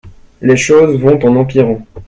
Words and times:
les 0.41 0.57
choses 0.57 0.99
vont 0.99 1.23
en 1.23 1.35
empirant. 1.35 1.85